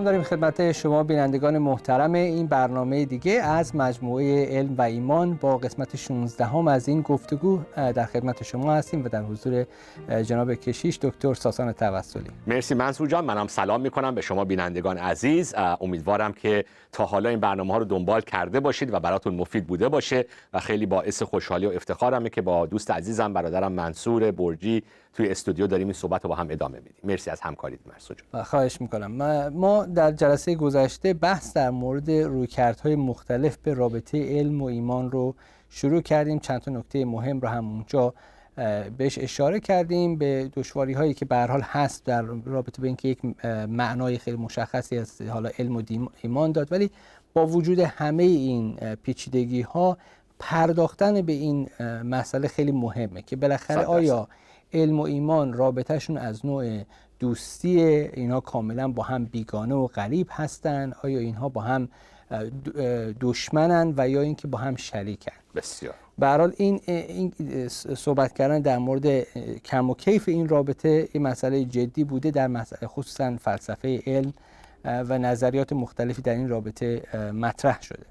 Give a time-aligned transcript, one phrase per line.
[0.00, 5.56] سلام داریم خدمت شما بینندگان محترم این برنامه دیگه از مجموعه علم و ایمان با
[5.56, 9.66] قسمت 16 هم از این گفتگو در خدمت شما هستیم و در حضور
[10.22, 12.30] جناب کشیش دکتر ساسان توسلی.
[12.46, 13.24] مرسی منصور جان.
[13.24, 15.54] منم سلام می‌کنم به شما بینندگان عزیز.
[15.80, 19.88] امیدوارم که تا حالا این برنامه ها رو دنبال کرده باشید و براتون مفید بوده
[19.88, 24.82] باشه و خیلی باعث خوشحالی و افتخارمه که با دوست عزیزم برادرم منصور برجی
[25.14, 26.94] توی استودیو داریم این صحبت رو با هم ادامه میدیم.
[27.04, 28.42] مرسی از همکاریت مرسو جان.
[28.42, 29.48] خواهش می‌کنم.
[29.48, 35.34] ما در جلسه گذشته بحث در مورد رویکردهای مختلف به رابطه علم و ایمان رو
[35.68, 36.38] شروع کردیم.
[36.38, 38.14] چند تا نکته مهم رو هم اونجا
[38.98, 43.44] بهش اشاره کردیم به دشواری هایی که به حال هست در رابطه به اینکه یک
[43.68, 45.82] معنای خیلی مشخصی از حالا علم و
[46.22, 46.72] ایمان داد.
[46.72, 46.90] ولی
[47.32, 49.98] با وجود همه این پیچیدگی ها
[50.38, 51.68] پرداختن به این
[52.04, 54.28] مسئله خیلی مهمه که بالاخره آیا
[54.72, 56.82] علم و ایمان رابطهشون از نوع
[57.20, 61.88] دوستی اینها کاملا با هم بیگانه و غریب هستند آیا اینها با هم
[63.20, 65.94] دشمنن و یا اینکه با هم شریکن؟ بسیار.
[66.18, 67.32] به این این
[67.96, 69.06] صحبت کردن در مورد
[69.62, 74.32] کم و کیف این رابطه این مسئله جدی بوده در مسئله خصوصا فلسفه علم
[74.84, 78.06] و نظریات مختلفی در این رابطه مطرح شده.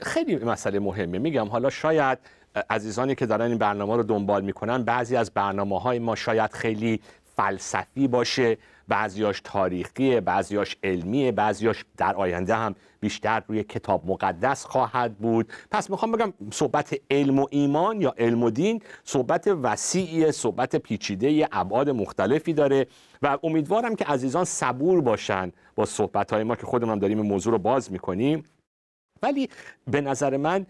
[0.00, 1.18] خیلی مسئله مهمه.
[1.18, 2.18] میگم حالا شاید
[2.70, 7.00] عزیزانی که دارن این برنامه رو دنبال می‌کنن بعضی از برنامه های ما شاید خیلی
[7.38, 15.18] فلسفی باشه بعضیاش تاریخیه بعضیاش علمیه بعضیاش در آینده هم بیشتر روی کتاب مقدس خواهد
[15.18, 15.52] بود.
[15.70, 21.48] پس می‌خوام بگم صحبت علم و ایمان یا علم و دین صحبت وسیعی صحبت پیچیده
[21.52, 22.86] ابعاد مختلفی داره
[23.22, 27.58] و امیدوارم که عزیزان صبور باشن با صحبت های ما که خودمون داریم موضوع رو
[27.58, 28.44] باز می‌کنیم.
[29.22, 29.48] ولی
[29.90, 30.66] به نظر من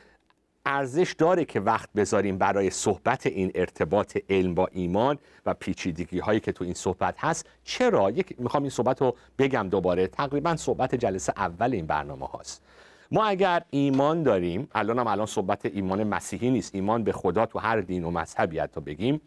[0.71, 6.41] ارزش داره که وقت بذاریم برای صحبت این ارتباط علم با ایمان و پیچیدگی هایی
[6.41, 7.47] که تو این صحبت هست.
[7.65, 10.07] چرا؟ یک می‌خوام این صحبت رو بگم دوباره.
[10.07, 12.63] تقریبا صحبت جلسه اول این برنامه هاست.
[13.11, 16.75] ما اگر ایمان داریم الان هم الان صحبت ایمان مسیحی نیست.
[16.75, 19.21] ایمان به خدا تو هر دین و مذهبی حتی بگیم.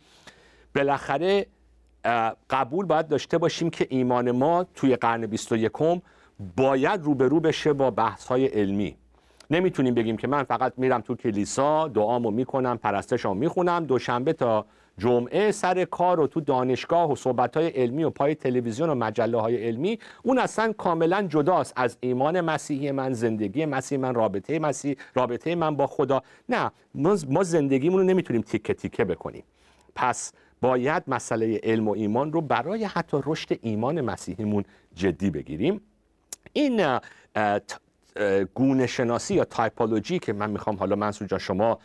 [0.75, 1.45] بالاخره
[2.49, 5.71] قبول باید داشته باشیم که ایمان ما توی قرن 21
[6.57, 8.97] باید روبرو بشه با بحث های علمی.
[9.51, 14.65] نمی‌تونیم بگیم که من فقط میرم تو کلیسا دعامو می‌کنم پرستشم می‌خونم دوشنبه تا
[14.97, 19.41] جمعه سر کار و تو دانشگاه و صحبت های علمی و پای تلویزیون و مجله
[19.41, 21.73] های علمی اون اصلا کاملا جداست.
[21.75, 26.21] از ایمان مسیحی من زندگی مسیحی من رابطه مسیح رابطه من با خدا.
[26.49, 26.71] نه
[27.29, 29.43] ما زندگیمون رو نمی‌تونیم تیکه تیکه بکنیم.
[29.95, 34.63] پس باید مسئله علم و ایمان رو برای حتی رشد ایمان مسیحیمون
[34.95, 35.81] جدی بگیریم.
[36.53, 36.99] این
[38.53, 41.79] گونه شناسی یا تایپولوژی که من می‌خوام حالا منصور جان شما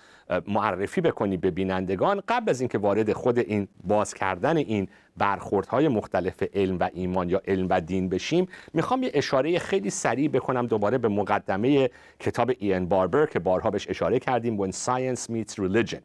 [0.48, 4.88] معرفی بکنی به بینندگان قبل از اینکه وارد خود این باز کردن این
[5.18, 10.28] برخوردهای مختلف علم و ایمان یا علم و دین بشیم می‌خوام یه اشاره خیلی سریع
[10.28, 15.54] بکنم دوباره به مقدمه کتاب این باربر که بارها بهش اشاره کردیم When Science Meets
[15.54, 16.00] Religion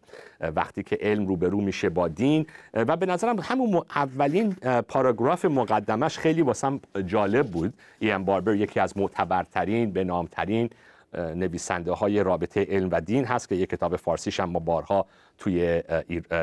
[0.55, 2.45] وقتی که علم روبرو میشه با دین.
[2.73, 4.53] و به نظرم همون اولین
[4.87, 7.73] پاراگراف مقدمش خیلی واسم جالب بود.
[7.99, 10.69] این باربر یکی از معتبرترین به نامترین
[11.13, 15.05] نویسنده های رابطه علم و دین هست که یک کتاب فارسیش هم ما بارها
[15.37, 15.83] توی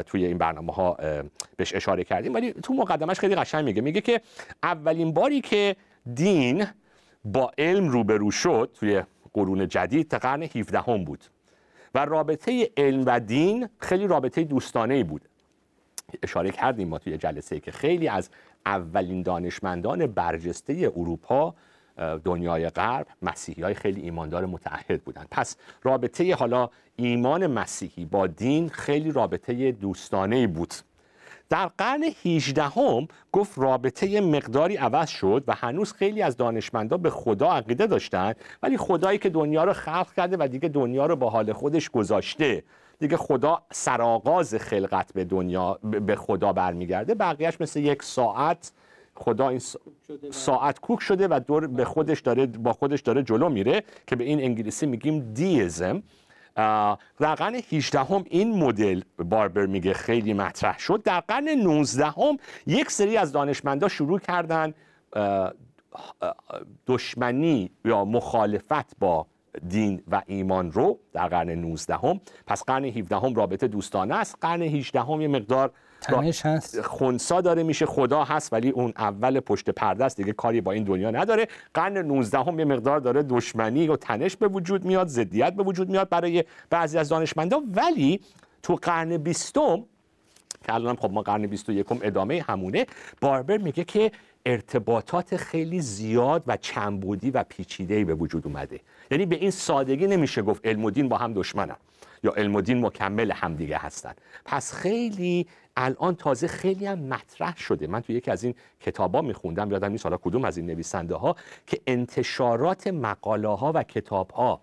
[0.06, 0.96] توی این برنامه ها
[1.56, 2.34] بهش اشاره کردیم.
[2.34, 3.82] ولی تو مقدمش خیلی قشنگ میگه.
[3.82, 4.20] میگه که
[4.62, 5.76] اولین باری که
[6.14, 6.66] دین
[7.24, 9.02] با علم روبرو شد توی
[9.32, 11.24] قرون جدید تا قرن 17 هم بود.
[11.94, 15.28] و رابطه علم و دین خیلی رابطه دوستانه ای بود.
[16.22, 18.30] اشاره کردیم ما توی جلسه که خیلی از
[18.66, 21.54] اولین دانشمندان برجسته اروپا
[22.24, 25.26] دنیای غرب مسیحی های خیلی ایماندار متعهد بودن.
[25.30, 30.74] پس رابطه حالا ایمان مسیحی با دین خیلی رابطه دوستانه بود.
[31.48, 37.10] در قرن 18 هم گفت رابطه مقداری عوض شد و هنوز خیلی از دانشمندان به
[37.10, 41.30] خدا عقیده داشتند ولی خدایی که دنیا رو خلق کرده و دیگه دنیا رو با
[41.30, 42.62] حال خودش گذاشته.
[42.98, 47.14] دیگه خدا سرآغاز خلقت به دنیا به خدا برمیگرده.
[47.14, 48.72] بقیهش مثل یک ساعت
[49.18, 49.60] خدا این
[50.30, 54.24] ساعت کوک شده و دور به خودش داره با خودش داره جلو میره که به
[54.24, 56.02] این انگلیسی میگیم دیزم.
[57.18, 61.02] در قرن 18 هم این مدل باربر میگه خیلی مطرح شد.
[61.02, 62.36] در قرن 19 هم
[62.66, 64.74] یک سری از دانشمندا شروع کردن
[66.86, 69.26] دشمنی یا مخالفت با
[69.68, 74.36] دین و ایمان رو در قرن 19 هم پس قرن 17 هم رابطه دوستانه است.
[74.40, 76.80] قرن 18 هم یه مقدار تنش هست.
[76.80, 80.16] خونسا داره میشه خدا هست ولی اون اول پشت پرده است.
[80.16, 81.48] دیگه کاری با این دنیا نداره.
[81.74, 85.88] قرن 19 هم یه مقدار داره دشمنی و تنش به وجود میاد ضدیت به وجود
[85.88, 87.62] میاد برای بعضی از دانشمندا.
[87.74, 88.20] ولی
[88.62, 89.54] تو قرن 20
[90.64, 92.86] که الان خب ما قرن 21 ادامه همونه
[93.20, 94.12] باربر میگه که
[94.46, 98.80] ارتباطات خیلی زیاد و چنبودی و پیچیده‌ای به وجود اومده.
[99.10, 101.76] یعنی به این سادگی نمیشه گفت علم و دین با هم دشمنن
[102.22, 104.14] یا علم و دین مکمل همدیگه هستن.
[104.44, 105.46] پس خیلی
[105.80, 107.86] الان تازه خیلی هم مطرح شده.
[107.86, 111.36] من تو یکی از این کتابا میخوندم یادم نیست حالا کدوم از این نویسنده ها
[111.66, 114.60] که انتشارات مقاله ها و کتاب ها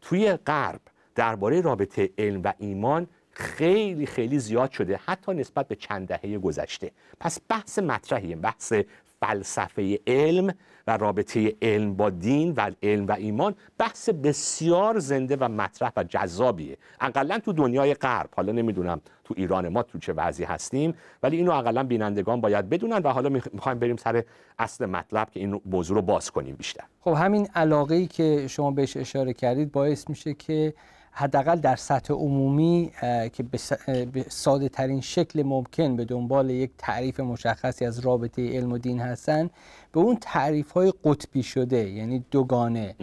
[0.00, 0.80] توی غرب
[1.14, 6.90] درباره رابطه علم و ایمان خیلی خیلی زیاد شده حتی نسبت به چند دهه گذشته.
[7.20, 8.72] پس بحث مطرحیه بحث
[9.20, 10.54] فلسفه علم.
[10.86, 16.04] و رابطه علم با دین و علم و ایمان بحث بسیار زنده و مطرح و
[16.04, 16.76] جذابیه.
[17.00, 21.52] اقلا تو دنیای غرب حالا نمی‌دونم تو ایران ما تو چه وضعی هستیم ولی اینو
[21.52, 24.24] اقلا بینندگان باید بدونن و حالا می‌خوایم بریم سر
[24.58, 26.84] اصل مطلب که این موضوع رو باز کنیم بیشتر.
[27.00, 30.74] خب همین علاقه ای که شما بهش اشاره کردید باعث میشه که
[31.14, 32.90] حداقل در سطح عمومی
[33.32, 38.78] که به ساده ترین شکل ممکن به دنبال یک تعریف مشخصی از رابطه علم و
[38.78, 39.50] دین هستن
[39.92, 42.94] به اون تعریف های قطبی شده یعنی دوگانه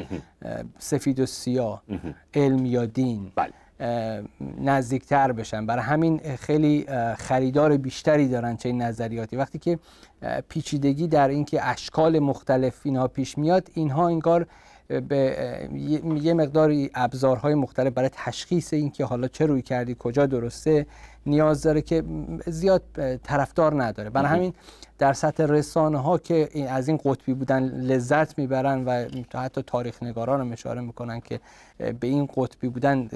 [0.79, 1.83] سفید و سیاه
[2.33, 3.31] علم یا دین.
[3.35, 3.53] بله.
[4.61, 5.65] نزدیکتر بشن.
[5.65, 6.85] برای همین خیلی
[7.17, 9.35] خریدار بیشتری دارن چه این نظریاتی.
[9.35, 9.79] وقتی که
[10.49, 14.47] پیچیدگی در اینکه اشکال مختلف اینها پیش میاد اینها انگار
[14.89, 15.69] به
[16.21, 20.85] یه مقداری ابزارهای مختلف برای تشخیص اینکه حالا چه روی کردی کجا درسته
[21.25, 22.03] نیاز داره که
[22.47, 22.83] زیاد
[23.23, 24.09] طرفدار نداره.
[24.09, 24.53] برای همین
[24.97, 29.05] در سطح رسانه ها که از این قطبی بودن لذت می‌برن و
[29.35, 31.39] حتی تاریخ نگاران هم اشاره می‌کنن که
[31.77, 33.09] به این قطبی بودن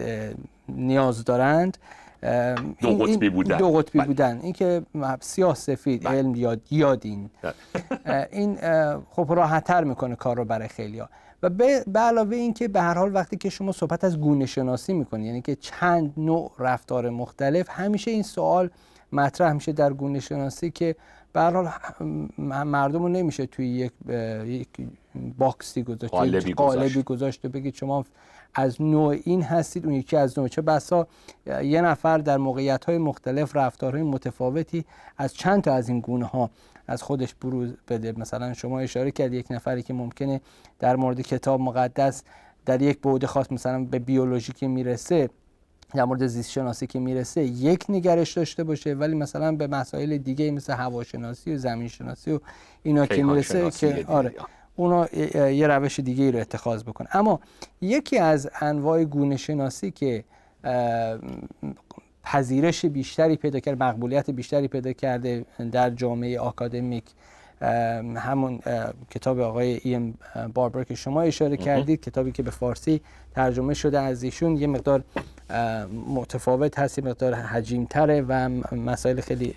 [0.70, 1.78] نیاز دارند.
[2.82, 3.58] دو قطبی بودن.
[3.58, 4.08] دو قطبی بله.
[4.08, 4.40] بودن.
[4.44, 4.82] این که
[5.20, 6.18] سیاه سفید بله.
[6.18, 8.28] علم یا یادین بله.
[8.32, 8.58] این
[9.12, 11.10] خب راحتتر می‌کنه کار رو برای خیلیا
[11.44, 14.94] و به علاوه این که به هر حال وقتی که شما صحبت از گونه شناسی
[14.94, 18.70] می‌کنید یعنی که چند نوع رفتار مختلف همیشه این سوال
[19.12, 20.96] مطرح میشه در گونه شناسی که
[21.34, 21.70] به هر حال
[22.66, 23.92] مردم رو نمیشه توی یک,
[24.46, 24.68] یک
[25.38, 27.46] باکسی گذاشت قالبی, قالبی گذاشت.
[27.46, 28.06] و بگید شما
[28.56, 30.62] از نوع این هستید اون یکی از نوع چه.
[30.62, 31.08] بسا
[31.64, 34.86] یه نفر در موقعیت های مختلف رفتارهای متفاوتی
[35.18, 36.50] از چند تا از این گونه ها
[36.88, 38.14] از خودش بروز بده.
[38.18, 40.42] مثلا شما اشاره کرد یک نفری که ممکنه
[40.80, 42.24] در مورد کتاب مقدس
[42.66, 45.30] در یک بعد خاص مثلا به بیولوژی که می‌رسه
[45.94, 48.94] در مورد زیست شناسی که می‌رسه یک نگرش داشته باشه.
[48.94, 52.40] ولی مثلا به مسائل دیگه مثل هواشناسی و زمین شناسی و
[52.84, 54.34] اینا که می‌رسه که آره
[54.76, 55.08] اونا
[55.50, 57.40] یه روش دیگه ای رو اتخاذ بکنه اما
[57.82, 60.24] یکی از انواع گونه شناسی که
[62.24, 67.04] پذیرش بیشتری پیدا کرد مقبولیت بیشتری پیدا کرده در جامعه آکادمیک.
[68.16, 68.60] همون
[69.10, 70.18] کتاب آقای ایم
[70.54, 73.02] باربر که شما اشاره کردید کتابی که به فارسی
[73.36, 74.58] ترجمه شده از ایشون.
[74.58, 75.04] یه مقدار
[76.08, 79.56] متفاوت هست یه مقدار حجیمتره و مسائل خیلی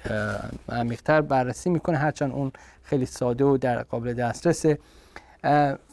[0.68, 1.96] عمیقتر بررسی می‌کنه.
[1.96, 2.52] هرچند اون
[2.82, 4.78] خیلی ساده و در قابل دسترسه.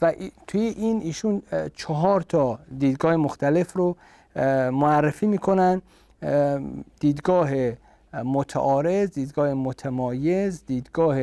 [0.02, 0.14] و
[0.48, 1.42] توی این ایشون
[1.76, 3.96] چهار تا دیدگاه مختلف رو
[4.72, 5.82] معرفی می‌کنن.
[7.00, 7.50] دیدگاه
[8.14, 11.20] متعارض دیدگاه متمایز دیدگاه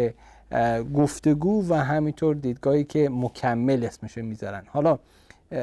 [0.95, 4.63] گفتگو و همینطور دیدگاهی که مکمل اسمش می‌ذارن.
[4.67, 4.99] حالا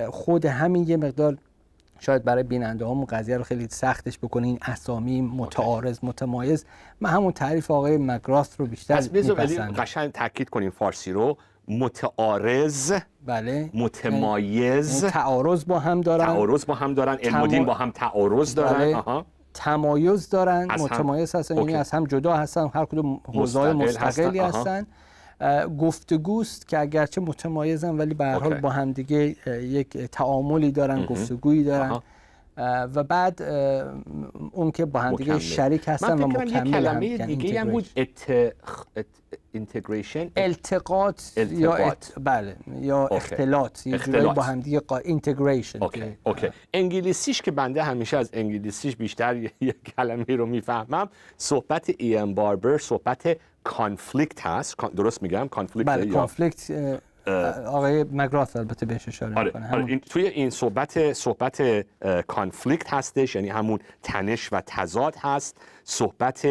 [0.10, 1.38] خود همین یه مقدار
[2.00, 6.66] شاید برای بیننده همون قضیه رو خیلی سختش بکنه این اسامی متعارض متمایز.
[7.02, 9.72] من همون تعریف آقای مگراث رو بیشتر میپسندم.
[9.72, 11.38] قشنگ تاکید کنیم فارسی رو.
[11.68, 12.94] متعارض
[13.26, 13.70] بله.
[13.74, 15.06] متمایز.
[15.06, 16.26] تعارض با هم دارن.
[16.26, 18.74] تعارض با هم دارن علم با هم تعارض دارن.
[18.74, 18.96] بله.
[18.96, 19.26] آها.
[19.54, 20.68] تمایز دارن.
[20.80, 21.56] متمایز هستن.
[21.56, 22.70] یعنی از هم جدا هستن.
[22.74, 24.88] هر کدوم حوزه مستقلی هستن,
[25.80, 31.64] گفتگوست که اگرچه متمایزن ولی به هر حال با هم دیگه یک تعاملی دارن گفتگویی
[31.64, 32.00] دارن.
[32.58, 33.42] و بعد
[34.52, 37.86] اون که با هم دیگه شریک هستن و مکمل هم دیگه هم بود
[39.52, 42.14] integration التقاط یا ات...
[42.24, 46.48] بله یا اختلاط یه جوری با هم دیگه اینتگریشن اوکی اوکی.
[46.74, 51.10] انگلیسیش که بنده همیشه از انگلیسیش بیشتر یه کلمه رو می‌فهمم.
[51.38, 54.78] صحبت ایان باربر صحبت conflict هست.
[54.78, 56.72] درست میگم؟ کانفلیکت بله کانفلیکت
[57.66, 61.86] آقای مگراث البته بهش اشاره آره، می‌کنه آره این توی این صحبت صحبت
[62.28, 66.48] conflict هستش یعنی همون تنش و تضاد هست صحبت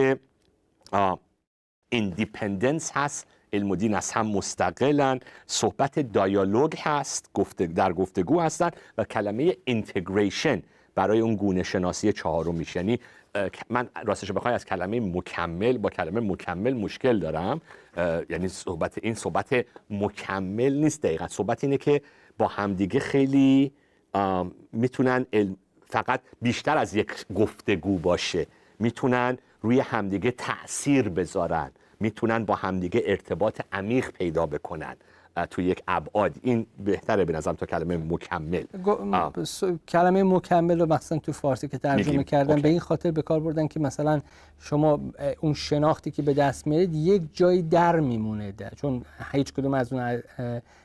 [1.89, 8.71] independence هست علم و دین از هم مستقلن صحبت dialogue هست گفته در گفتگو هستن
[8.99, 10.63] و کلمه integration
[10.97, 12.99] برای اون گونه شناسی چهارم میشه یعنی
[13.71, 17.61] من راستش بخوای از کلمه مکمل با کلمه مکمل مشکل دارم.
[18.31, 21.29] یعنی صحبت این صحبت مکمل نیست دقیقا.
[21.29, 22.03] صحبت اینه که
[22.39, 23.73] با همدیگه خیلی
[24.73, 25.27] می‌تونن
[25.87, 28.47] فقط بیشتر از یک گفتگو باشه.
[28.79, 31.71] می‌تونن روی همدیگه تاثیر بذارن.
[32.01, 34.97] می‌تونن با همدیگه ارتباط عمیق پیدا بکنن.
[35.45, 36.35] تو یک ابعاد.
[36.43, 38.63] این بهتره به نظرم تا کلمه مکمل.
[39.89, 43.67] کلمه مکمل رو مثلا تو فارسی که ترجمه کردن به این خاطر به کار بردن
[43.67, 44.21] که مثلا
[44.61, 45.01] شما
[45.41, 48.71] اون شناختی که به دست میارید یک جایی در میمونه در.
[48.71, 49.03] چون
[49.33, 50.23] هیچ کدوم از اون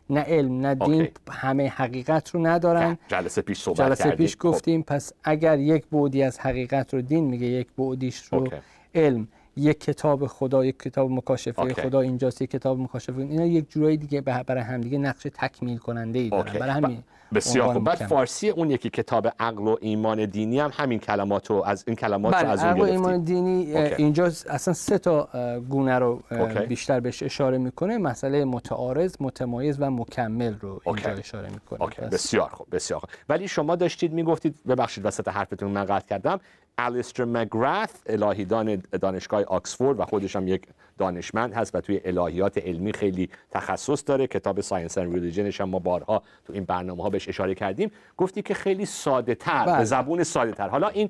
[0.09, 2.97] نه علم نه دین همه حقیقت رو ندارن.
[3.07, 4.39] جلسه پیش صحبت جلسه پیش خب.
[4.39, 8.47] گفتیم پس اگر یک بعدی از حقیقت رو دین میگه یک بعدیش رو
[8.95, 9.27] علم
[9.61, 13.17] یک کتاب خدا یک کتاب مکاشفه خدا اینجاست یک کتاب مکاشفه.
[13.17, 17.03] اینا یک جورایی دیگه برای هم دیگه نقش تکمیل کننده ای دارن برای همین
[17.33, 17.83] بسیار خوب.
[17.83, 21.95] بعد فارسی اون یکی کتاب عقل و ایمان دینی هم همین کلمات رو از این
[21.95, 25.29] کلمات رو بله، از اون عقل و ایمان دینی اینجا اصلا سه تا
[25.69, 26.21] گونه رو
[26.69, 27.97] بیشتر بهش اشاره می‌کنه.
[27.97, 32.09] مسئله متعارض متمایز و مکمل رو اینجا اشاره می‌کنه.
[32.09, 33.09] بسیار خوب بسیار خوب.
[33.29, 36.39] ولی شما داشتید می‌گفتید ببخشید وسط حرفتون من قطع کردم.
[36.85, 42.93] الیستر مگراث الهیدان دانشگاه آکسفورد و خودش هم یک دانشمند هست و توی الهیات علمی
[42.93, 44.27] خیلی تخصص داره.
[44.27, 47.91] کتاب Science and Religion ش هم ما بارها تو این برنامه ها بهش اشاره کردیم.
[48.17, 49.83] گفتی که خیلی ساده تر به بله.
[49.83, 51.09] زبون ساده تر حالا این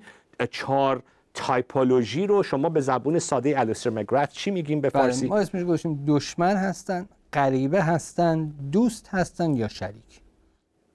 [0.52, 5.64] چهار تایپولوژی رو شما به زبون ساده الیستر مگراث چی میگیم؟ به فارسی ما اسمش
[5.64, 10.22] گذاشتیم دشمن هستن غریبه هستن دوست هستن یا شریک.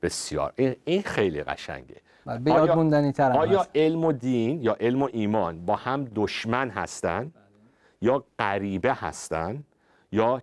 [0.02, 0.52] بسیار.
[0.84, 1.96] این خیلی قشنگه.
[2.26, 6.70] به یاد موندنی تر آیا علم و دین یا علم و ایمان با هم دشمن
[6.70, 7.32] هستن؟
[8.02, 9.64] یا غریبه هستن؟
[10.12, 10.42] یا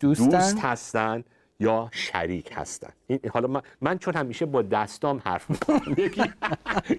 [0.00, 1.24] دوستن؟ دوست هستن؟
[1.60, 6.22] یا شریک هستن؟ این حالا من, من چون همیشه با دستام حرف می‌کنم یکی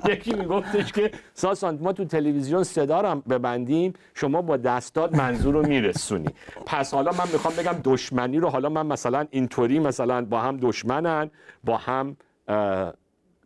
[0.10, 5.68] یکی میگفتش که ساسان ما تو تلویزیون صدا رو ببندیم شما با دستات منظور رو
[5.68, 6.30] میرسونی.
[6.66, 11.32] پس حالا من می‌خوام بگم دشمنی رو حالا من مثلا اینطوری مثلا با هم دشمنن
[11.64, 12.18] با هم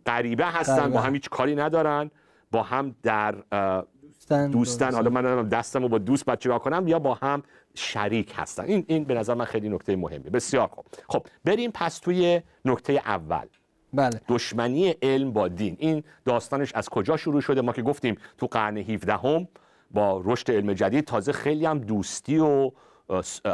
[0.06, 2.12] غریبه هستن با هم هیچ کاری ندارن
[2.52, 4.94] با هم در دوستن, دوستن.
[4.94, 7.44] حالا من دستم رو با دوست بچه کنم یا با هم
[7.76, 8.64] شریک هستن.
[8.64, 10.86] این این به نظر من خیلی نکته مهمی بسیار خوب.
[11.10, 13.46] خب بریم پس توی نکته اول.
[13.94, 14.22] بله.
[14.28, 15.76] دشمنی علم با دین.
[15.80, 19.48] این داستانش از کجا شروع شده؟ ما که گفتیم تو قرن 17 هم
[19.92, 22.72] با رشد علم جدید تازه خیلی هم دوستی و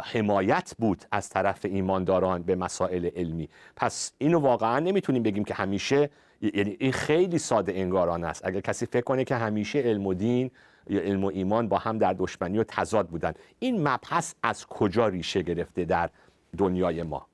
[0.03, 3.49] حمایت بود از طرف ایمانداران به مسائل علمی.
[3.75, 6.09] پس اینو واقعا نمی‌تونیم بگیم که همیشه
[6.41, 8.45] یعنی این خیلی ساده انگارانه است.
[8.45, 10.51] اگر کسی فکر کنه که همیشه علم و دین
[10.89, 15.07] یا علم و ایمان با هم در دشمنی و تضاد بودن این مبحث از کجا
[15.07, 16.09] ریشه گرفته در
[16.57, 17.27] دنیای ما؟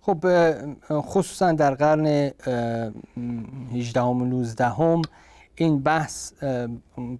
[0.00, 0.24] خب
[0.90, 2.06] خصوصا در قرن
[3.74, 5.02] 18 و 19 هم
[5.54, 6.32] این بحث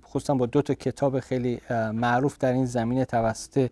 [0.05, 1.61] خصوصا با دو تا کتاب خیلی
[1.93, 3.71] معروف در این زمینه توسط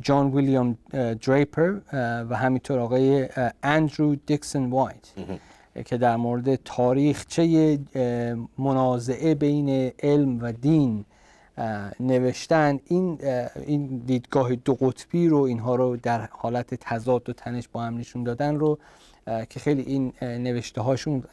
[0.00, 0.78] جان ویلیام
[1.26, 1.78] دریپر
[2.30, 3.28] و همینطور آقای
[3.62, 5.12] اندرو دیکسون وایت.
[5.84, 7.78] که در مورد تاریخچه
[8.58, 11.04] منازعه بین علم و دین
[12.00, 13.18] نوشتن این
[13.66, 18.24] این دیدگاه دو قطبی رو اینها رو در حالت تضاد و تنش با هم نشون
[18.24, 18.78] دادن رو
[19.48, 21.24] که خیلی این نوشته هاشون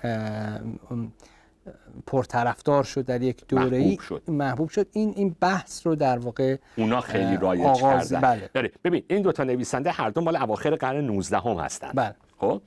[2.08, 4.24] پرطرفدار شد در یک دوره محبوب شد.
[4.28, 8.72] محبوب شد این این بحث رو در واقع اونا خیلی رایج کردن بله.
[8.84, 12.16] ببین این دو تا نویسنده هر دو مال اواخر قرن 19 هم هستن بله.
[12.38, 12.62] خب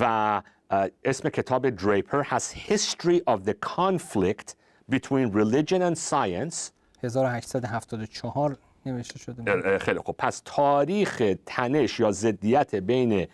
[0.00, 0.42] و
[1.04, 4.54] اسم کتاب دریپر هست History of the Conflict
[4.90, 13.26] Between Religion and Science 1874 نوشته شده خیلی خوب پس تاریخ تنش یا ضدیت بین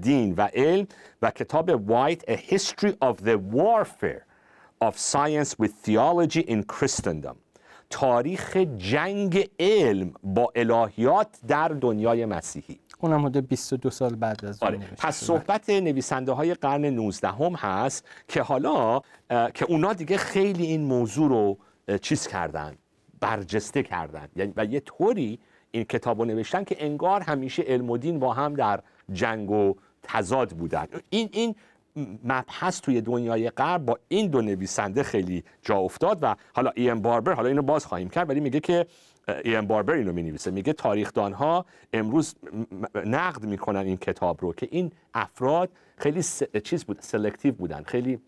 [0.00, 0.86] دین و علم
[1.22, 4.24] و کتاب وایت A History of the Warfare
[4.84, 7.36] of Science with Theology in Christendom
[7.90, 14.78] تاریخ جنگ علم با الهیات در دنیای مسیحی اونم حدود 22 سال بعد از آره.
[14.98, 19.00] پس صحبت نویسنده های قرن 19 هم هست که حالا
[19.54, 21.58] که اونا دیگه خیلی این موضوع رو
[21.98, 22.74] چیز کردن
[23.20, 24.28] برجسته کردن.
[24.36, 25.38] یعنی و یه طوری
[25.70, 28.80] این کتاب رو نوشتن که انگار همیشه علم و دین با هم در
[29.12, 30.86] جنگ و تضاد بودن.
[31.10, 31.54] این این
[32.24, 37.32] مبحث توی دنیای غرب با این دو نویسنده خیلی جا افتاد و حالا ایم باربر
[37.32, 38.86] حالا اینو باز خواهیم کرد ولی میگه که
[39.44, 42.34] ایم باربر اینو می نویسه میگه تاریخدان ها امروز
[42.94, 46.22] نقد می‌کنن این کتاب رو که این افراد خیلی
[46.64, 47.82] چیز بود سلکتیو بودن.
[47.82, 48.18] خیلی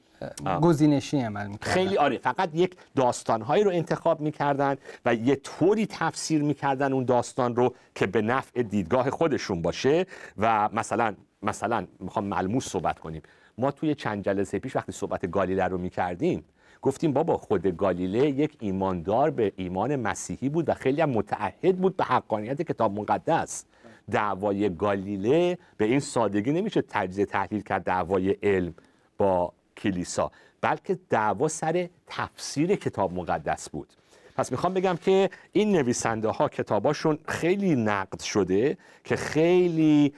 [0.62, 1.72] گزینشی عمل می‌کردن.
[1.72, 7.56] خیلی آره فقط یک داستانهایی رو انتخاب می‌کردن و یه طوری تفسیر می‌کردن اون داستان
[7.56, 10.06] رو که به نفع دیدگاه خودشون باشه
[10.38, 13.22] و مثلا مثلا می‌خوام ملموس صحبت کنیم.
[13.58, 16.44] ما توی چند جلسه پیش وقتی صحبت گالیله رو می‌کردیم
[16.87, 21.97] گفتیم بابا خود گالیله یک ایماندار به ایمان مسیحی بود و خیلی هم متعهد بود
[21.97, 23.64] به حقانیت کتاب مقدس.
[24.11, 28.75] دعوای گالیله به این سادگی نمیشه تجزیه تحلیل کرد دعوای علم
[29.19, 33.88] با کلیسا بلکه دعوا سر تفسیر کتاب مقدس بود.
[34.37, 40.12] پس می‌خوام بگم که این نویسنده ها کتاباشون خیلی نقد شده که خیلی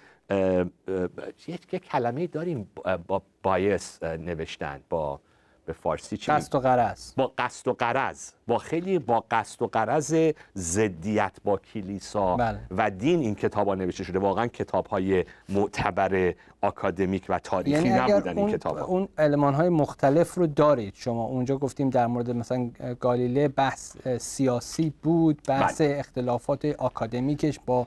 [1.46, 2.70] یک کلمه داریم
[3.06, 5.20] با بایس نوشتن با
[5.68, 9.66] به فارسی چی قصد و قرض با قصد و قرض با خیلی با قصد و
[9.66, 12.58] قرض ضدیت با کلیسا بله.
[12.70, 18.12] و دین این کتاب ها نوشته شده واقعا کتاب های معتبر اکادمیک و تاریخی یعنی
[18.12, 18.84] نبودن این کتاب ها.
[18.84, 22.70] اون علمان های مختلف رو دارید شما اونجا گفتیم در مورد مثلا
[23.00, 25.98] گالیله بحث سیاسی بود بحث بله.
[25.98, 27.86] اختلافات اکادمیکش با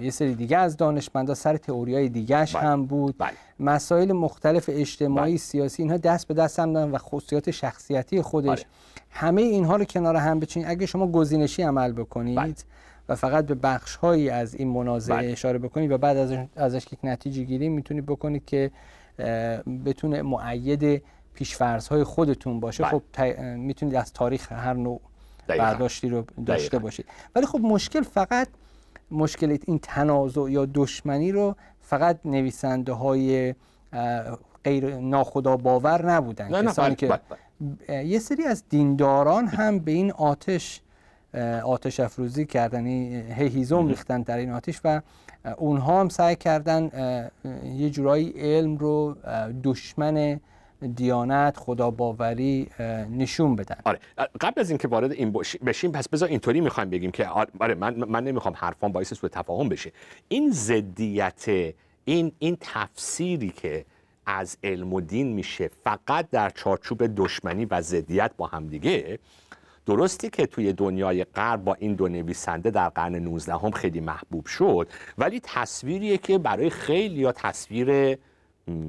[0.00, 2.64] یه سری دیگه از دانشمندا سر تئوریای دیگهش بله.
[2.64, 3.14] هم بود.
[3.18, 3.30] بله.
[3.60, 5.38] مسائل مختلف اجتماعی بله.
[5.38, 8.64] سیاسی اینها دست به دست هم دادن و خصوصیات شخصیتی خودش.
[9.10, 12.64] همه اینها رو کنار هم بچینید اگه شما گزینشی عمل بکنید
[13.08, 16.98] و فقط به بخش هایی از این منازعه اشاره بکنید و بعد از ازش یک
[17.04, 18.70] نتیجه گیری می‌تونید بکنید که
[19.84, 21.02] بتونه معید
[21.34, 22.84] پیشفرض های خودتون باشه.
[22.84, 23.02] خب
[23.56, 25.00] می‌تونید از تاریخ هر نوع
[25.48, 27.06] برداشتی رو داشته باشید.
[27.34, 28.48] ولی خب مشکل فقط
[29.10, 33.54] مشکل این تنازع یا دشمنی رو فقط نویسنده های
[34.64, 37.20] غیر ناخدا باور نبودن نه کسانی که بله،
[37.88, 38.06] بله.
[38.06, 40.80] یه سری از دینداران هم به این آتش
[41.64, 45.00] آتش افروزی کردن هیزم ریختن در این آتش و
[45.56, 46.90] اونها هم سعی کردن
[47.64, 49.16] یه جورایی علم رو
[49.64, 50.40] دشمن
[50.94, 52.68] دیانت خدا باوری
[53.10, 53.76] نشون بدن.
[53.84, 53.98] آره.
[54.40, 55.32] قبل از اینکه وارد این
[55.66, 57.28] بشیم پس بذار اینطوری می‌خوایم بگیم که
[57.60, 59.92] آره من من نمی‌خوام حرفان باعث سوء تفاهم بشه.
[60.28, 63.84] این ضدیت این این تفسیری که
[64.26, 69.18] از علم و دین میشه فقط در چارچوب دشمنی و ضدیت با همدیگه
[69.86, 74.46] درستی که توی دنیای غرب با این دو نویسنده در قرن 19 هم خیلی محبوب
[74.46, 74.88] شد
[75.18, 78.18] ولی تصویریه که برای خیلی یا تصویر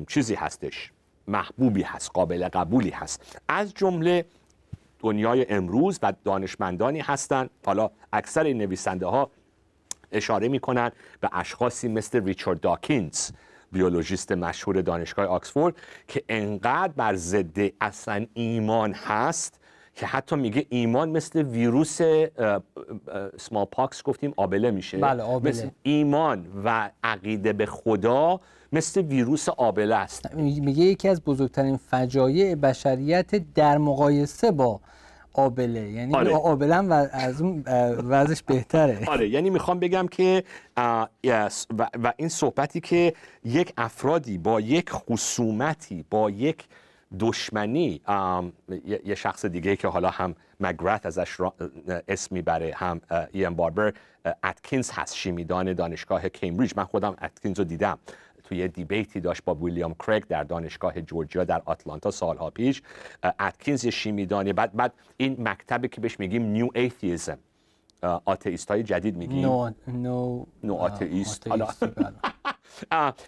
[0.08, 0.92] چیزی هستش.
[1.30, 3.40] محبوبی هست قابل قبولی هست.
[3.50, 4.26] از جمله
[5.00, 9.32] دنیای امروز و دانشمندانی هستند حالا اکثر این نویسنده ها
[10.12, 13.32] اشاره می‌کنن به اشخاصی مثل ریچارد داکینز
[13.72, 15.76] بیولوژیست مشهور دانشگاه آکسفورد
[16.08, 19.59] که انقدر بر ضد اصلا ایمان هست
[20.00, 22.02] که حتی میگه ایمان مثل ویروس
[23.38, 25.50] سمال پاکس گفتیم آبله میشه بله آبله.
[25.50, 28.40] مثل ایمان و عقیده به خدا
[28.72, 34.80] مثل ویروس آبله است میگه یکی از بزرگترین فجایع بشریت در مقایسه با
[35.34, 36.36] آبله یعنی آره.
[36.36, 37.64] آبله هم از اون
[38.10, 40.44] وضعش بهتره آره یعنی می‌خوام بگم که
[42.04, 43.14] و این صحبتی که
[43.46, 46.66] یک افرادی با یک خصومتی با یک
[47.20, 48.02] دشمنی
[49.06, 51.38] یه شخص دیگه که حالا هم مگرات ازش
[52.08, 53.94] اسم می‌بره هم ایان باربر
[54.44, 56.74] اتکینز هست شیمیدان دانشگاه کمبریج.
[56.78, 57.98] من خودم اتکینز رو دیدم.
[58.44, 62.82] توی debate ی داشت با ویلیام کرگ در دانشگاه جورجیا در آتلانتا سالها پیش.
[63.40, 67.38] اتکینز شیمیدانی بعد بعد این مکتبی که بهش میگیم New Atheism
[68.26, 69.46] آتئیست های جدید میگیم.
[69.46, 71.48] نو نو نو آتئیست.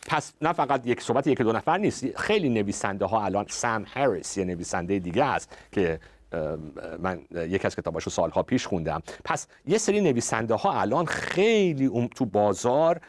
[0.08, 2.18] پس نه فقط یک صحبت یک دو نفر نیست.
[2.18, 6.00] خیلی نویسنده ها الان سم هریس یه نویسنده دیگه است که
[7.00, 9.02] من یکی از کتاباشو سالها پیش خوندم.
[9.26, 13.02] پس یه سری نویسنده ها الان خیلی تو بازار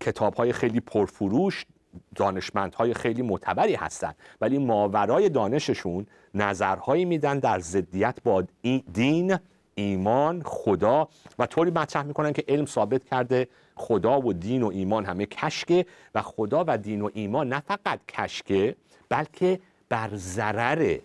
[0.00, 1.66] کتاب های خیلی پرفروش
[2.14, 8.44] دانشمندهای خیلی معتبری هستند ولی ماورای دانششون نظرهایی میدن در ضدیت با
[8.92, 9.38] دین
[9.74, 11.08] ایمان خدا
[11.38, 15.86] و طوری مطرح می‌کنن که علم ثابت کرده خدا و دین و ایمان همه کشکه
[16.14, 18.76] و خدا و دین و ایمان نه فقط کشکه
[19.08, 20.98] بلکه بر ضرر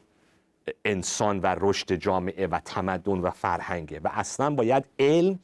[0.86, 5.39] انسان و رشد جامعه و تمدن و فرهنگه و اصلا باید علم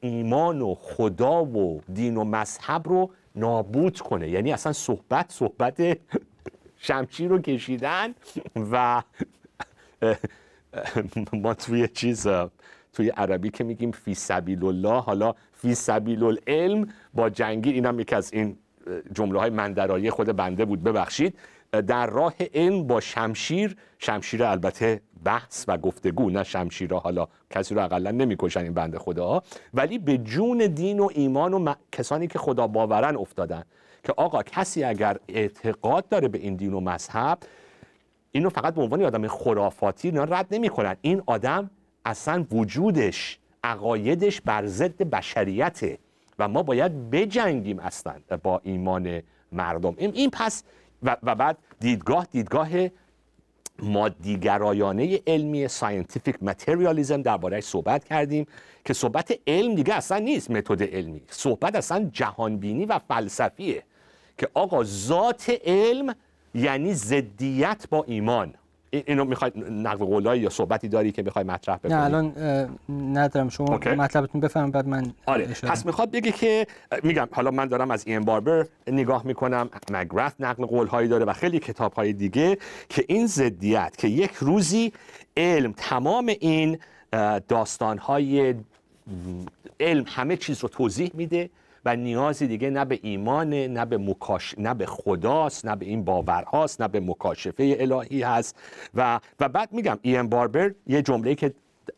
[0.00, 4.28] ایمان و خدا و دین و مذهب رو نابود کنه.
[4.28, 5.98] یعنی اصلا صحبت صحبت
[6.78, 8.14] شمشیر رو کشیدن
[8.70, 9.02] و
[11.42, 12.26] ما توی چیز
[12.96, 18.14] توی عربی که میگیم فی سبیل الله حالا فی سبیل العلم با جنگی اینم یکی
[18.14, 18.58] از این
[19.12, 20.82] جمله های مندرایی خود بنده بود.
[20.82, 21.38] ببخشید.
[21.86, 27.84] در راه علم با شمشیر شمشیر البته بحث و گفتگو نه شمشیر حالا کسی رو
[27.84, 29.42] اقلا نمی‌کشن این بنده خدا
[29.74, 33.62] ولی به جون دین و ایمان و کسانی که خدا باورن افتادن
[34.04, 37.38] که آقا کسی اگر اعتقاد داره به این دین و مذهب
[38.32, 40.96] اینو فقط به عنوان آدم خرافاتی اینا رد نمی‌کنن.
[41.00, 41.70] این آدم
[42.06, 45.98] اصلا وجودش عقایدش بر ضد بشریته
[46.38, 49.94] و ما باید بجنگیم اصلا با ایمان مردم.
[49.98, 50.64] این پس
[51.02, 52.68] و بعد دیدگاه دیدگاه
[53.78, 58.46] مادیگرایانه علمی scientific materialism دربارهش صحبت کردیم
[58.84, 61.22] که صحبت علم دیگه اصلا نیست متد علمی.
[61.30, 63.82] صحبت اصلا جهانبینی و فلسفیه
[64.38, 66.14] که آقا ذات علم
[66.54, 68.54] یعنی زدیت با ایمان.
[69.06, 72.32] اینو می‌خواید نقل قولایی یا صحبتی داری که می‌خوای مطرح بکنی؟ نه الان
[73.12, 73.48] ندارم.
[73.48, 75.46] شما مطلبتون بفهم بعد من آره.
[75.46, 76.66] پس می‌خواد بگه که
[77.02, 79.68] میگم حالا من دارم از این باربر نگاه می‌کنم.
[79.90, 84.92] مگرث نقل قولهایی داره و خیلی کتاب های دیگه که این زدیت که یک روزی
[85.36, 86.78] علم تمام این
[87.48, 88.54] داستان های
[89.80, 91.50] علم همه چیز رو توضیح میده.
[91.86, 94.54] و نیازی دیگه نه به ایمانه نه به مکاش...
[94.58, 98.56] نه به خداست نه به این باورهاست نه به مکاشفه الهی هست.
[98.94, 101.54] و و بعد میگم این باربر یه جمله که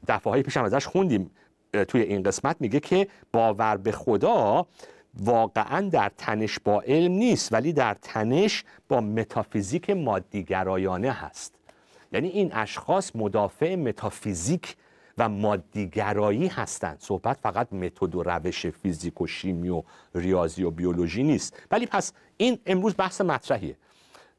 [0.08, 1.30] دفعه های پیشم ازش خوندیم
[1.88, 4.66] توی این قسمت میگه که باور به خدا
[5.14, 11.54] واقعا در تنش با علم نیست ولی در تنش با متافیزیک مادیگرایانه هست.
[12.12, 14.76] یعنی این اشخاص مدافع متافیزیک
[15.18, 16.96] و مادیگرایی هستند.
[17.00, 19.82] صحبت فقط متد و روش فیزیک و شیمی و
[20.14, 21.62] ریاضی و بیولوژی نیست.
[21.70, 23.76] ولی پس این امروز بحث مطرحیه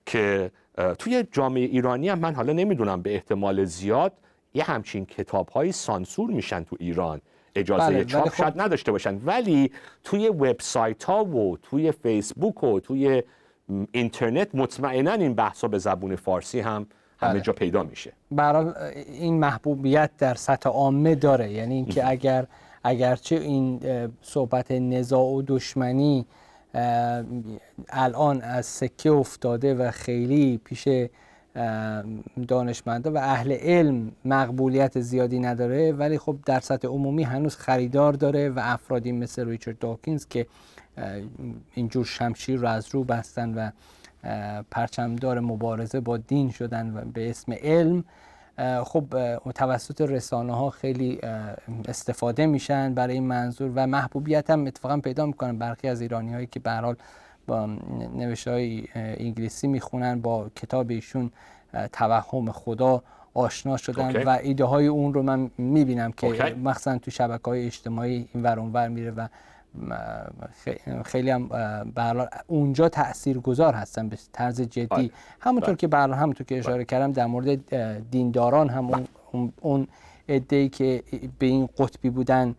[0.06, 0.52] که
[1.00, 4.14] توی جامعه ایرانی هم من حالا نمی‌دونم به احتمال زیاد
[4.54, 7.22] یه همچین کتاب های سانسور میشن تو ایران.
[7.56, 8.36] اجازه بله، چاپ خب...
[8.36, 9.22] شاید نداشته باشن.
[9.26, 9.72] ولی
[10.04, 13.24] توی وبسایت ها و توی فیسبوک و توی
[13.92, 16.88] اینترنت مطمئنا این بحث ها به زبون فارسی هم
[17.20, 17.42] همه بله.
[17.42, 18.14] جا پیدا میشه.
[18.32, 18.74] برای
[19.08, 21.52] این محبوبیت در سطح عامه داره.
[21.52, 22.46] یعنی اینکه اگر
[22.84, 23.80] اگرچه این
[24.22, 26.26] صحبت نزاع و دشمنی
[27.90, 30.88] الان از سکه افتاده و خیلی پیش
[32.48, 38.50] دانشمندا و اهل علم مقبولیت زیادی نداره ولی خب در سطح عمومی هنوز خریدار داره
[38.50, 40.48] و افرادی مثل ریچارد داکینز که
[41.76, 43.70] اینجور شمشیر رو از رو بستن و
[44.72, 48.04] پرچمدار مبارزه با دین شدن و به اسم علم.
[48.84, 49.06] خب
[49.56, 51.20] توسط رسانه ها خیلی
[51.88, 56.48] استفاده میشن برای این منظور و محبوبیت هم اتفاقا پیدا می‌کنن برخی از ایرانی هایی
[56.48, 56.96] که به
[57.48, 57.66] با
[58.16, 61.32] نوشته های انگلیسی می‌خونن با کتاب ایشون
[61.94, 63.04] توهم خدا
[63.34, 68.28] آشنا شدن و ایده های اون رو من می‌بینم که مخصوصا تو شبکه های اجتماعی
[68.34, 69.28] این ور میره و
[71.06, 71.50] خیلی هم
[72.48, 72.90] اونجا
[73.44, 75.10] گذار هستن به طرز جدی آره.
[75.40, 75.78] همونطور بله.
[75.78, 76.86] که به همونطور که اشاره بله.
[76.86, 77.76] کردم در مورد
[78.12, 79.54] دینداران هم اون بله.
[79.62, 79.88] اون
[80.28, 81.04] ای که
[81.40, 82.56] به این قطبی بودن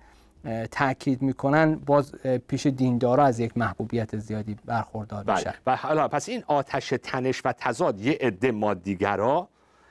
[0.70, 2.12] تاکید می‌کنن باز
[2.49, 7.53] پیش دیندارا از یک محبوبیت زیادی برخوردار میشن و حالا پس این آتش تنش و
[7.53, 9.49] تضاد یه عده مادیگرا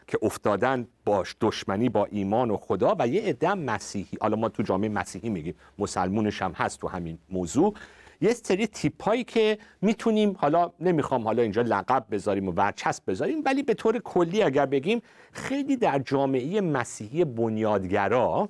[0.10, 4.18] که افتادن باش دشمنی با ایمان و خدا و یه عده مسیحی.
[4.22, 7.74] حالا ما تو جامعه مسیحی میگیم مسلمونش هم هست تو همین موضوع.
[8.22, 13.64] یه سری تیپایی که می‌تونیم حالا نمی‌خوام حالا اینجا لقب بذاریم و ورچسب بذاریم ولی
[13.64, 18.50] به طور کلی اگر بگیم خیلی در جامعه مسیحی بنیادگرا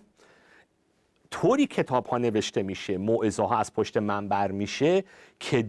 [1.32, 5.04] طوری کتاب ها نوشته میشه موعظه ها از پشت منبر میشه
[5.39, 5.65] که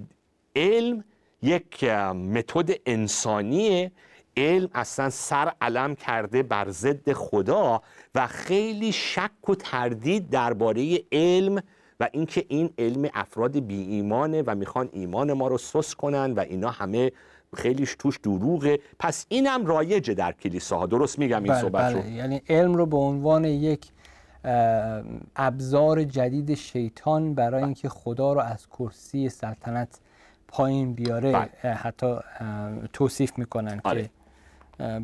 [0.56, 1.04] علم
[1.42, 3.92] یک متد انسانیه
[4.40, 7.82] علم اصلا سر علم کرده بر ضد خدا
[8.14, 11.62] و خیلی شک و تردید درباره علم
[12.00, 16.40] و اینکه این علم افراد بی ایمانه و می‌خوان ایمان ما رو سس کنن و
[16.40, 17.12] اینا همه
[17.56, 22.10] خیلیش توش دروغه پس اینم رایجه در کلیساها درست میگم این بله صحبت بله.
[22.10, 23.86] یعنی علم رو به عنوان یک
[25.36, 30.00] ابزار جدید شیطان برای اینکه خدا رو از کرسی سلطنت
[30.48, 31.74] پایین بیاره بله.
[31.74, 32.16] حتی
[32.92, 34.02] توصیف می‌کنن آره.
[34.02, 34.10] که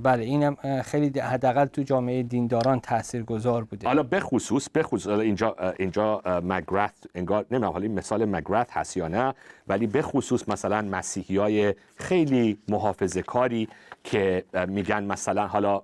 [0.02, 3.86] بله اینم خیلی حداقل تو جامعه دینداران تاثیرگذار بوده.
[3.86, 9.08] حالا به خصوص به خصوص اینجا اینجا مگراث انگار نمی‌دونم حالا مثال مگراث هست یا
[9.08, 9.34] نه
[9.68, 13.68] ولی به خصوص مثلا مسیحی های خیلی محافظه کاری
[14.04, 15.82] که میگن مثلا حالا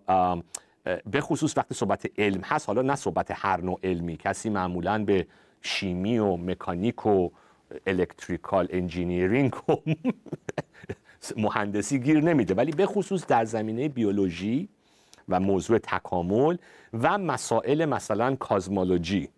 [1.10, 5.26] به خصوص وقتی صحبت علم هست حالا نه صحبت هر نوع علمی کسی معمولا به
[5.62, 7.28] شیمی و مکانیک و
[7.86, 9.72] electrical engineering و
[11.36, 14.68] مهندسی گیر نمیده ولی به خصوص در زمینه بیولوژی
[15.28, 16.56] و موضوع تکامل
[16.92, 19.28] و مسائل مثلا کازمولوژی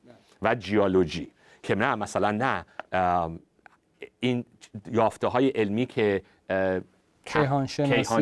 [0.42, 1.30] و جیولوژی
[1.62, 2.64] که نه مثلا نه
[4.20, 4.44] این
[4.92, 6.22] یافته های علمی که
[7.24, 7.66] کیهان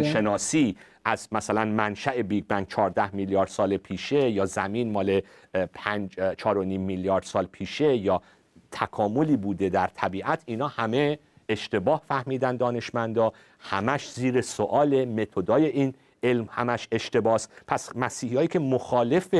[0.03, 7.25] شناسی از مثلا منشأ بیگ بنگ 14 میلیارد سال پیشه یا زمین مال 4.5 میلیارد
[7.25, 8.22] سال پیشه یا
[8.70, 11.18] تکاملی بوده در طبیعت اینا همه
[11.53, 13.33] اشتباه فهمیدن دانشمندا.
[13.61, 17.49] همش زیر سوال متدای این علم همش اشتباس.
[17.67, 19.35] پس مسیحیایی که مخالف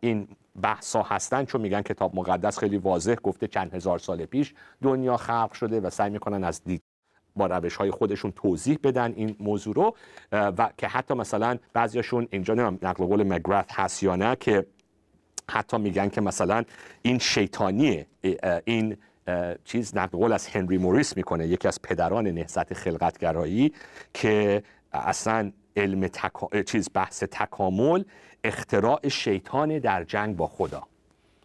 [0.00, 0.28] این
[0.62, 5.52] بحثا هستن چون میگن کتاب مقدس خیلی واضح گفته چند هزار سال پیش دنیا خلق
[5.52, 6.82] شده و سعی می‌کنن از دید
[7.36, 9.96] با روش های خودشون توضیح بدن این موضوع رو.
[10.32, 14.66] و که حتی مثلا بعضیاشون اینجا نقل قول مگرث هست یا نه که
[15.50, 16.64] حتی میگن که مثلا
[17.02, 18.06] این شیطانیه
[18.64, 18.96] این
[19.64, 23.72] چیز نقل قول از هنری موریس می‌کنه یکی از پدران نهضت خلقتگرایی
[24.14, 26.62] که اصلا علم تکا...
[26.62, 28.04] چیز بحث تکامل
[28.44, 30.82] اختراع شیطان در جنگ با خدا.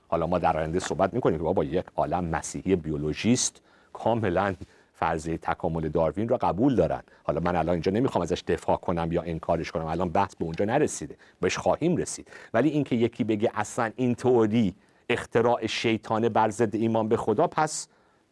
[0.08, 3.62] حالا ما در آینده صحبت می‌کنیم که بابا یک عالم مسیحی بیولوژیست
[3.94, 4.56] کاملا
[4.94, 7.02] فرضیه تکامل داروین را قبول دارن.
[7.24, 10.66] حالا من الان اینجا نمی‌خوام ازش دفاع کنم یا انکارش کنم الان بحث به اونجا
[10.66, 12.28] نرسیده بهش خواهیم رسید.
[12.54, 14.76] ولی اینکه یکی بگه اصلا این تئوری
[15.10, 17.88] اختراع شیطانه بر ضد ایمان به خدا پس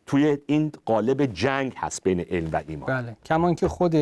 [0.06, 2.88] توی این قالب جنگ هست بین علم و ایمان.
[2.88, 3.18] بله.
[3.26, 3.96] کمان که خود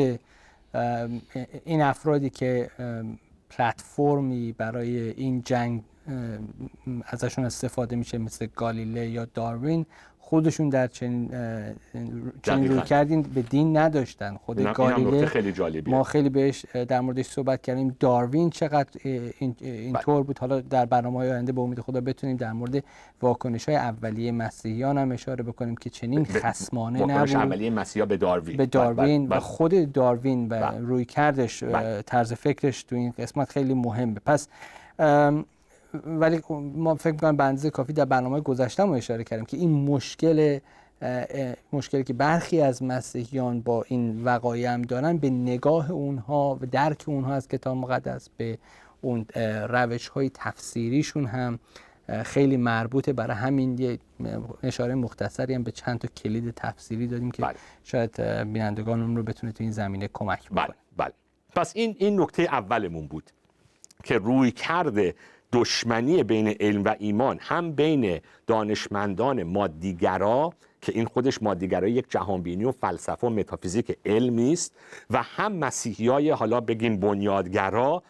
[1.65, 2.69] این افرادی که
[3.49, 5.83] پلتفرمی برای این جنگ
[7.05, 9.85] ازشون استفاده میشه مثل گالیله یا داروین
[10.35, 11.31] خودشون در چنین
[12.43, 14.37] چنین روی کردین به دین نداشتن.
[14.45, 17.95] خود گالیله خیلی ما خیلی بهش در موردش صحبت کردیم.
[17.99, 18.99] داروین چقدر
[19.39, 20.39] این اینطور بود.
[20.39, 22.83] حالا در برنامه های آینده به امید خدا بتونیم در مورد
[23.21, 28.17] واکنش های اولیه مسیحیان هم اشاره بکنیم که چنین خسمانه نبود واکنش اولیه مسیحا به
[28.17, 28.57] داروین.
[28.57, 31.63] به داروین و خود داروین و روی کردش
[32.05, 34.19] طرز فکرش تو این قسمت خیلی مهمه.
[34.25, 34.47] پس
[36.05, 39.71] ولی خب ما فکر می‌کنم به کافی در برنامه گذشته ما اشاره کردیم که این
[39.71, 40.59] مشکل
[41.73, 47.03] مشکلی که برخی از مسیحیان با این وقایع هم دارن به نگاه اونها و درک
[47.07, 48.57] اونها از کتاب مقدس به
[49.01, 49.25] اون
[49.69, 51.59] روش های تفسیریشون هم
[52.23, 53.99] خیلی مربوطه برای همین یه
[54.63, 57.55] اشاره مختصری هم به چند تا کلید تفسیری دادیم که بله.
[57.83, 58.21] شاید
[58.53, 60.75] بینندگان رو بتونه تو این زمینه کمک بکنه بله.
[60.97, 61.13] بله.
[61.55, 63.31] پس این این نکته اولمون بود
[64.03, 65.15] که روی کرده
[65.55, 72.63] دشمنی بین علم و ایمان هم بین دانشمندان مادیگرا که این خودش مادیگرای یک جهانبینی
[72.63, 74.75] و فلسفه و متافیزیک علمی است
[75.09, 78.03] و هم مسیحی های حالا بگیم بنیادگرا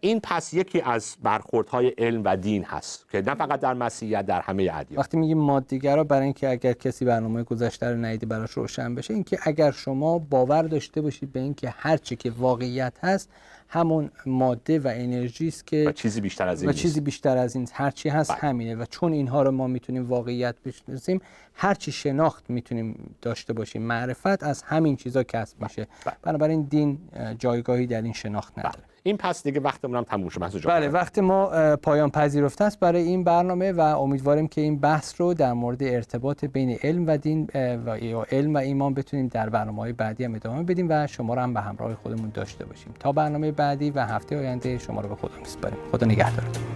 [0.00, 4.40] این پس یکی از برخوردهای علم و دین هست که نه فقط در مسیحیت در
[4.40, 5.00] همه ادیان.
[5.00, 9.38] وقتی میگیم مادیگرا برای اینکه اگر کسی برنامه گذشته رو ندیده براش روشن بشه اینکه
[9.42, 13.30] اگر شما باور داشته باشید به اینکه هر چی که واقعیت هست
[13.68, 17.56] همون ماده و انرژی است که و چیزی بیشتر از این و چیزی بیشتر از
[17.56, 18.40] این هر چی هست بله.
[18.40, 18.74] همینه.
[18.74, 21.20] و چون اینها رو ما می‌تونیم واقعیت بشناسیم
[21.54, 23.82] هر چی شناخت می‌تونیم داشته باشیم.
[23.82, 25.86] معرفت از همین چیزا کسب میشه.
[26.04, 26.14] بله.
[26.22, 26.98] بنابراین دین
[27.38, 28.74] جایگاهی در این شناخت نداره.
[28.74, 28.93] بله.
[29.06, 32.80] این پس دیگه وقتمون هم تموم شد بله وقت ما پایان پذیرفته است.
[32.80, 37.16] برای این برنامه و امیدواریم که این بحث رو در مورد ارتباط بین علم و
[37.16, 37.48] دین
[37.86, 37.90] و
[38.30, 41.54] علم و ایمان بتونیم در برنامه های بعدی هم ادامه بدیم و شما رو هم
[41.54, 42.94] به همراه خودمون داشته باشیم.
[43.00, 45.78] تا برنامه بعدی و هفته آینده شما رو به خدا میسپاریم.
[45.92, 46.73] خدا نگهدارتون.